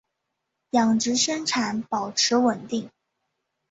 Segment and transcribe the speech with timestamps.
[0.71, 2.89] 养殖业生产保持稳定。